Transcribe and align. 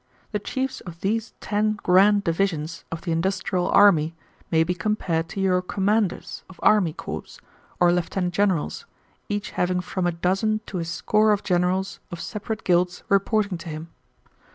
The 0.31 0.39
chiefs 0.39 0.79
of 0.81 1.01
these 1.01 1.35
ten 1.41 1.73
grand 1.73 2.23
divisions 2.23 2.85
of 2.91 3.01
the 3.01 3.11
industrial 3.11 3.69
army 3.69 4.15
may 4.49 4.63
be 4.63 4.73
compared 4.73 5.29
to 5.29 5.39
your 5.39 5.61
commanders 5.61 6.41
of 6.49 6.59
army 6.63 6.91
corps, 6.93 7.37
or 7.79 7.93
lieutenant 7.93 8.33
generals, 8.33 8.87
each 9.29 9.51
having 9.51 9.79
from 9.79 10.07
a 10.07 10.11
dozen 10.11 10.61
to 10.65 10.79
a 10.79 10.85
score 10.85 11.31
of 11.31 11.43
generals 11.43 11.99
of 12.09 12.19
separate 12.19 12.63
guilds 12.63 13.03
reporting 13.09 13.59
to 13.59 13.69
him. 13.69 13.89